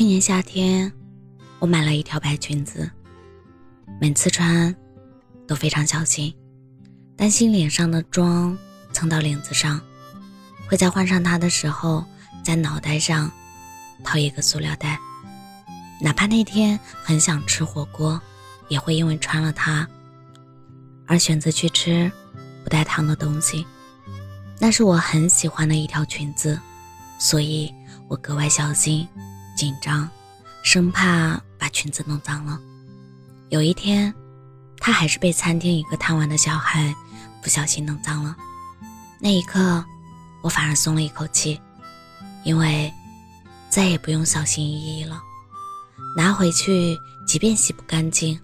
[0.00, 0.90] 去年夏天，
[1.58, 2.90] 我买了一条白裙子，
[4.00, 4.74] 每次穿
[5.46, 6.34] 都非常小心，
[7.18, 8.56] 担心脸上的妆
[8.94, 9.78] 蹭到领子上，
[10.66, 12.02] 会在换上它的时候
[12.42, 13.30] 在脑袋上
[14.02, 14.98] 套一个塑料袋。
[16.00, 18.18] 哪怕那天很想吃火锅，
[18.68, 19.86] 也会因为穿了它
[21.06, 22.10] 而选择去吃
[22.64, 23.66] 不带汤的东西。
[24.58, 26.58] 那是我很喜欢的一条裙子，
[27.18, 27.70] 所以
[28.08, 29.06] 我格外小心。
[29.60, 30.08] 紧张，
[30.62, 32.58] 生怕把裙子弄脏了。
[33.50, 34.14] 有一天，
[34.78, 36.94] 他还是被餐厅一个贪玩的小孩
[37.42, 38.34] 不小心弄脏了。
[39.18, 39.84] 那一刻，
[40.40, 41.60] 我反而松了一口气，
[42.42, 42.90] 因为
[43.68, 45.20] 再也不用小心翼翼了。
[46.16, 48.40] 拿回去，即便洗不干净，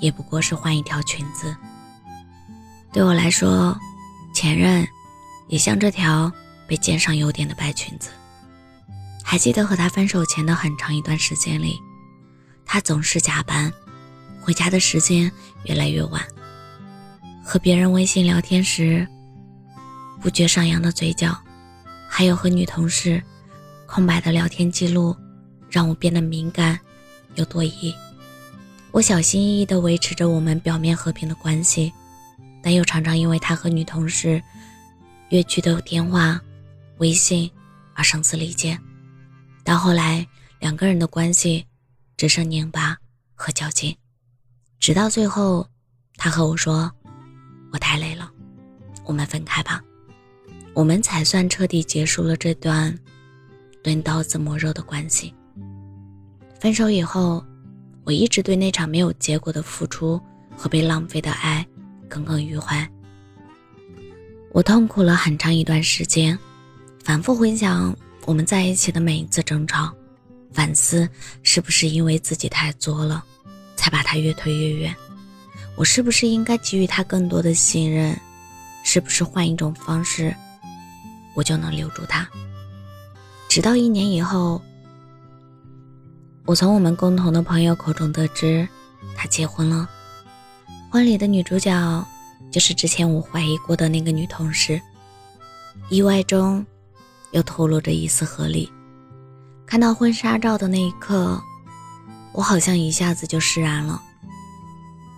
[0.00, 1.56] 也不过是换一条裙子。
[2.92, 3.78] 对我来说，
[4.34, 4.84] 前任
[5.46, 6.32] 也像这条
[6.66, 8.10] 被溅上油点的白裙子。
[9.28, 11.82] 还记得和他分手前的很长一段时间里，
[12.64, 13.70] 他总是加班，
[14.40, 15.30] 回家的时间
[15.64, 16.24] 越来越晚。
[17.44, 19.04] 和别人微信聊天时，
[20.22, 21.36] 不觉上扬的嘴角，
[22.08, 23.20] 还有和女同事
[23.84, 25.14] 空白的聊天记录，
[25.68, 26.78] 让我变得敏感
[27.34, 27.92] 又多疑。
[28.92, 31.92] 我小心翼翼地维持着我们表面和平的关系，
[32.62, 34.40] 但又常常因为他和女同事
[35.30, 36.40] 约聚的电话、
[36.98, 37.50] 微信
[37.92, 38.78] 而声嘶力竭。
[39.66, 40.24] 到后来，
[40.60, 41.66] 两个人的关系
[42.16, 42.96] 只剩拧巴
[43.34, 43.96] 和较劲，
[44.78, 45.68] 直到最后，
[46.16, 46.88] 他和我说
[47.74, 48.30] ：“我太累了，
[49.04, 49.82] 我们分开吧。”
[50.72, 52.96] 我们才算彻底结束了这段
[53.82, 55.34] 钝刀子磨肉的关系。
[56.60, 57.44] 分手以后，
[58.04, 60.20] 我一直对那场没有结果的付出
[60.56, 61.66] 和被浪费的爱
[62.08, 62.88] 耿耿于怀。
[64.52, 66.38] 我痛苦了很长一段时间，
[67.02, 67.92] 反复回想。
[68.26, 69.90] 我们在一起的每一次争吵，
[70.52, 71.08] 反思
[71.44, 73.24] 是不是因为自己太作了，
[73.76, 74.94] 才把他越推越远？
[75.76, 78.18] 我是不是应该给予他更多的信任？
[78.82, 80.34] 是不是换一种方式，
[81.34, 82.28] 我就能留住他？
[83.48, 84.60] 直到一年以后，
[86.44, 88.66] 我从我们共同的朋友口中得知，
[89.16, 89.88] 他结婚了。
[90.90, 92.06] 婚礼的女主角
[92.50, 94.80] 就是之前我怀疑过的那个女同事。
[95.90, 96.66] 意外中。
[97.36, 98.72] 又透露着一丝合理。
[99.66, 101.38] 看到婚纱照的那一刻，
[102.32, 104.00] 我好像一下子就释然了。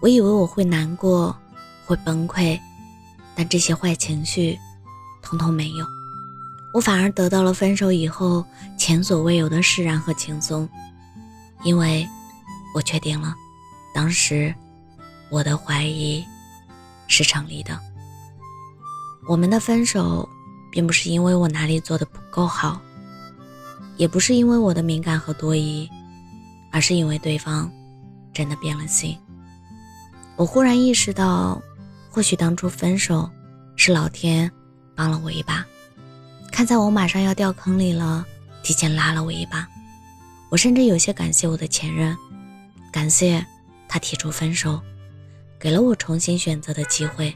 [0.00, 1.36] 我以为我会难过，
[1.84, 2.56] 会崩溃，
[3.34, 4.56] 但这些坏情绪，
[5.22, 5.84] 通通没有。
[6.72, 8.44] 我反而得到了分手以后
[8.76, 10.68] 前所未有的释然和轻松，
[11.64, 12.08] 因为
[12.76, 13.34] 我确定了，
[13.92, 14.54] 当时
[15.30, 16.24] 我的怀疑
[17.08, 17.76] 是成立的。
[19.26, 20.28] 我们的分手。
[20.74, 22.82] 并不是因为我哪里做的不够好，
[23.96, 25.88] 也不是因为我的敏感和多疑，
[26.72, 27.70] 而是因为对方
[28.32, 29.16] 真的变了心。
[30.34, 31.62] 我忽然意识到，
[32.10, 33.30] 或许当初分手
[33.76, 34.50] 是老天
[34.96, 35.64] 帮了我一把，
[36.50, 38.26] 看在我马上要掉坑里了，
[38.64, 39.68] 提前拉了我一把。
[40.50, 42.16] 我甚至有些感谢我的前任，
[42.90, 43.46] 感谢
[43.86, 44.82] 他提出分手，
[45.56, 47.32] 给了我重新选择的机会，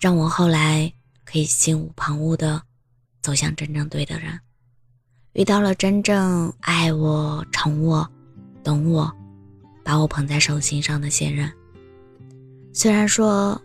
[0.00, 0.92] 让我后来。
[1.30, 2.62] 可以心无旁骛的
[3.20, 4.40] 走向真正对的人，
[5.34, 8.10] 遇到了真正爱我、宠我、
[8.64, 9.12] 懂我、
[9.84, 11.52] 把我捧在手心上的现任。
[12.72, 13.60] 虽然说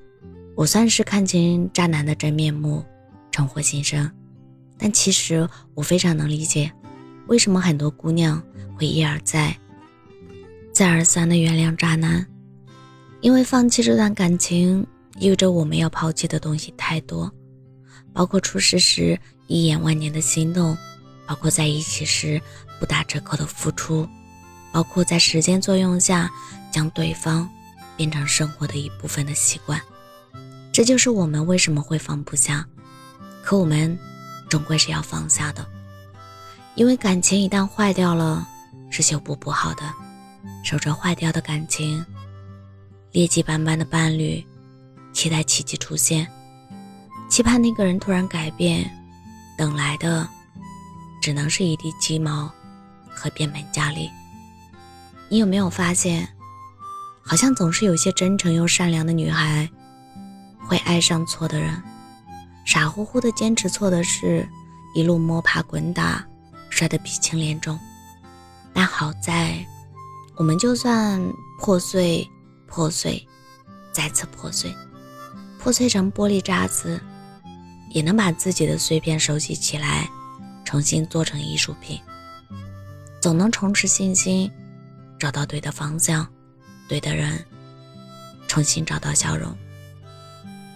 [0.55, 2.83] 我算是看清渣男的真面目，
[3.31, 4.11] 重获新生，
[4.77, 6.69] 但其实我非常能理解，
[7.27, 8.43] 为什么很多姑娘
[8.75, 9.57] 会一而再、
[10.73, 12.27] 再而三的原谅渣男，
[13.21, 14.85] 因为放弃这段感情
[15.17, 17.33] 意味着我们要抛弃的东西太多。
[18.13, 20.77] 包括初识时一眼万年的心动，
[21.27, 22.41] 包括在一起时
[22.79, 24.07] 不打折扣的付出，
[24.71, 26.29] 包括在时间作用下
[26.71, 27.49] 将对方
[27.97, 29.81] 变成生活的一部分的习惯。
[30.71, 32.65] 这就是我们为什么会放不下，
[33.43, 33.97] 可我们
[34.49, 35.65] 终归是要放下的，
[36.75, 38.47] 因为感情一旦坏掉了
[38.89, 39.83] 是修补不好的。
[40.63, 42.05] 守着坏掉的感情，
[43.11, 44.45] 劣迹斑斑的伴侣，
[45.13, 46.27] 期待奇迹出现。
[47.29, 48.89] 期盼那个人突然改变，
[49.57, 50.27] 等来的
[51.21, 52.51] 只能是一地鸡毛
[53.09, 54.09] 和变本加厉。
[55.29, 56.27] 你有没有发现，
[57.23, 59.67] 好像总是有些真诚又善良的女孩
[60.59, 61.81] 会爱上错的人，
[62.65, 64.47] 傻乎乎的坚持错的事，
[64.93, 66.23] 一路摸爬滚打，
[66.69, 67.79] 摔得鼻青脸肿。
[68.73, 69.65] 但好在，
[70.35, 71.19] 我们就算
[71.59, 72.29] 破碎、
[72.67, 73.27] 破碎，
[73.91, 74.71] 再次破碎，
[75.57, 77.01] 破碎成玻璃渣子。
[77.93, 80.09] 也能把自己的碎片收集起来，
[80.65, 81.99] 重新做成艺术品。
[83.21, 84.51] 总能重拾信心，
[85.17, 86.27] 找到对的方向，
[86.89, 87.45] 对的人，
[88.47, 89.55] 重新找到笑容。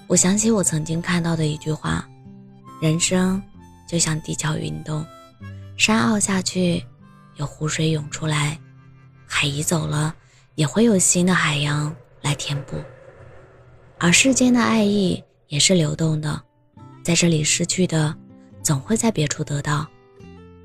[0.06, 2.08] 我想起我曾经看到的一句话：
[2.80, 3.42] 人生
[3.90, 5.06] 就像地壳运动，
[5.75, 6.86] 山凹下去，
[7.36, 8.58] 有湖水涌出来；
[9.25, 10.16] 海移走了，
[10.54, 12.78] 也会有新的海洋来填补。
[13.98, 16.42] 而世间的爱意也是流动的，
[17.07, 18.13] 在这里失去的，
[18.62, 19.88] 总会在别处得到。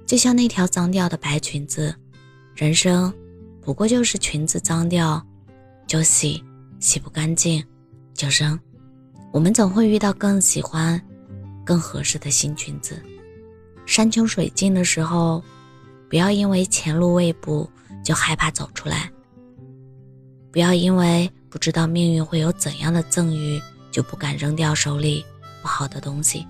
[0.05, 1.95] 就像那条脏掉的白裙子，
[2.57, 3.15] 人生
[3.61, 5.25] 不过就是裙子脏掉
[5.87, 6.43] 就洗，
[6.81, 7.65] 洗不干净
[8.13, 8.59] 就扔。
[9.31, 11.01] 我们总会遇到更喜欢、
[11.65, 13.01] 更合适的新裙子。
[13.87, 15.41] 山穷水尽的时候，
[16.11, 17.71] 不要因为前路未卜
[18.05, 19.09] 就害怕走出来；
[20.51, 23.63] 不要因为不知道命运会有怎样的赠予，
[23.93, 25.25] 就不敢扔掉手里
[25.63, 26.47] 不好的东西。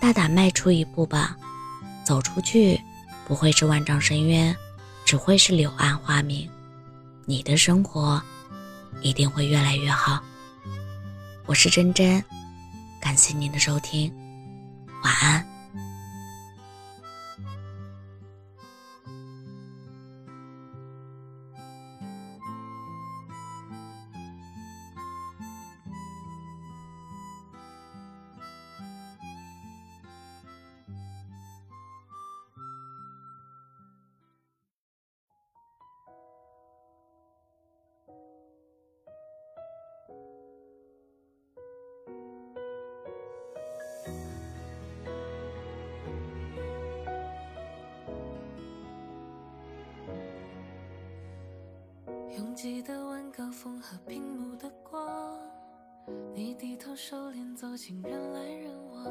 [0.00, 1.36] 大胆迈出一步吧，
[2.04, 2.78] 走出去
[3.26, 4.54] 不会是万丈深渊，
[5.06, 6.46] 只会是柳暗花明。
[7.24, 8.22] 你的生活
[9.00, 10.22] 一定会越来越好。
[11.46, 12.22] 我是真真，
[13.00, 14.12] 感谢您的收听，
[15.02, 15.47] 晚安。
[52.60, 55.38] 记得晚高峰和屏幕的光，
[56.34, 59.04] 你低头收敛走进人来人往，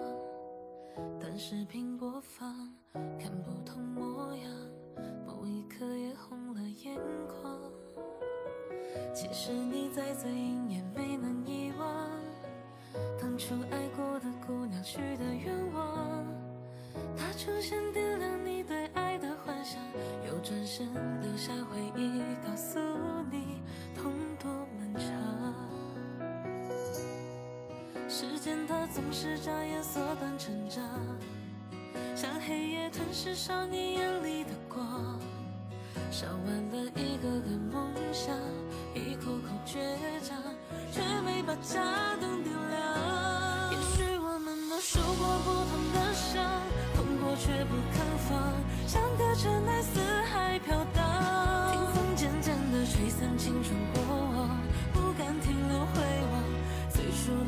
[1.18, 2.70] 短视频播放，
[3.18, 4.52] 看不同模样，
[5.26, 7.58] 某一刻也红了眼眶。
[9.16, 12.10] 其实你在最隐也没能遗忘，
[13.18, 16.26] 当初爱过的姑娘许的愿望，
[17.16, 19.82] 她出现点亮你对爱的幻想，
[20.28, 22.54] 又转身留下回忆告，
[28.48, 28.54] 告诉。
[28.54, 30.82] 时间它总是眨眼缩短成长，
[32.16, 35.20] 像黑夜吞噬少年眼里的光，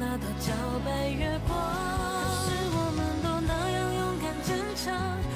[0.09, 0.49] 那道皎
[0.83, 4.89] 白月光，可是我们都那样勇敢坚强，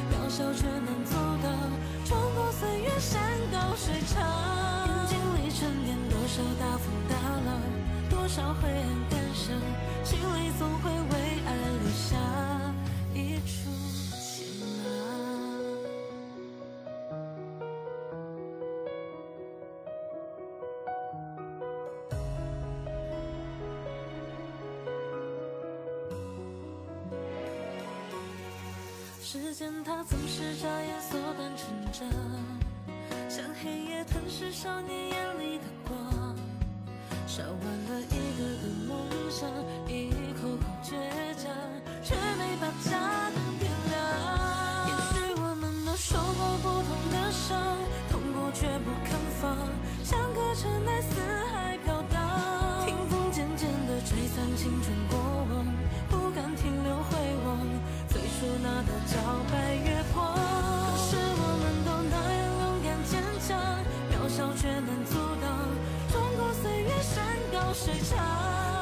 [0.10, 1.14] 渺小却能做
[1.46, 1.48] 到，
[2.04, 3.22] 穿过岁月山
[3.52, 4.18] 高水长。
[4.90, 7.14] 眼睛里沉淀多少大风大
[7.46, 7.62] 浪，
[8.10, 8.82] 多少灰暗
[9.12, 9.54] 感伤，
[10.04, 10.90] 心里总会
[29.34, 32.08] 时间它总是眨眼缩短成长，
[33.28, 36.38] 像黑夜吞噬少年眼里的光，
[37.26, 38.96] 烧完了一个个梦
[39.32, 39.50] 想，
[39.88, 40.94] 一口口倔
[41.34, 41.52] 强，
[42.04, 43.58] 却没把家灯
[67.74, 68.20] 水长，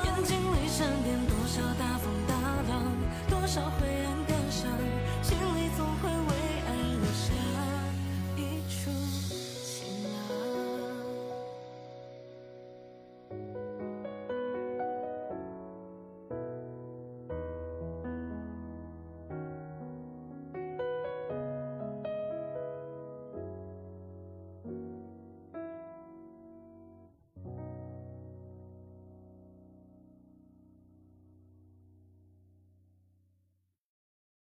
[0.03, 2.35] 眼睛里沉淀多少大风大
[2.67, 2.83] 浪，
[3.29, 4.10] 多少灰暗。